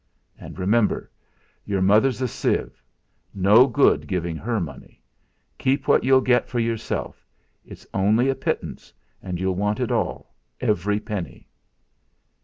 [0.35, 1.11] And remember:
[1.63, 2.81] Your mother's a sieve,
[3.35, 4.99] no good giving her money;
[5.59, 7.23] keep what you'll get for yourself
[7.63, 8.91] it's only a pittance,
[9.21, 11.47] and you'll want it all every penny."